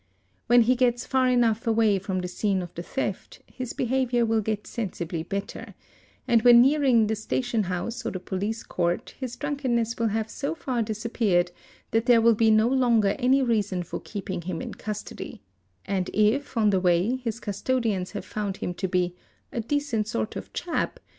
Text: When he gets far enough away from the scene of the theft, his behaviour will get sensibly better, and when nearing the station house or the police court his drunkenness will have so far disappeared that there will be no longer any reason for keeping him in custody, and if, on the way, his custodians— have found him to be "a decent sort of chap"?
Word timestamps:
When 0.47 0.63
he 0.63 0.75
gets 0.75 1.05
far 1.05 1.29
enough 1.29 1.67
away 1.67 1.99
from 1.99 2.21
the 2.21 2.27
scene 2.27 2.63
of 2.63 2.73
the 2.73 2.81
theft, 2.81 3.43
his 3.45 3.71
behaviour 3.73 4.25
will 4.25 4.41
get 4.41 4.65
sensibly 4.65 5.21
better, 5.21 5.75
and 6.27 6.41
when 6.41 6.59
nearing 6.59 7.05
the 7.05 7.15
station 7.15 7.65
house 7.65 8.03
or 8.03 8.09
the 8.09 8.19
police 8.19 8.63
court 8.63 9.13
his 9.19 9.35
drunkenness 9.35 9.99
will 9.99 10.07
have 10.07 10.27
so 10.31 10.55
far 10.55 10.81
disappeared 10.81 11.51
that 11.91 12.07
there 12.07 12.19
will 12.19 12.33
be 12.33 12.49
no 12.49 12.67
longer 12.67 13.15
any 13.19 13.43
reason 13.43 13.83
for 13.83 13.99
keeping 14.01 14.41
him 14.41 14.59
in 14.59 14.73
custody, 14.73 15.43
and 15.85 16.09
if, 16.15 16.57
on 16.57 16.71
the 16.71 16.79
way, 16.79 17.17
his 17.17 17.39
custodians— 17.39 18.09
have 18.13 18.25
found 18.25 18.57
him 18.57 18.73
to 18.73 18.87
be 18.87 19.13
"a 19.51 19.59
decent 19.61 20.07
sort 20.07 20.35
of 20.35 20.51
chap"? 20.51 20.99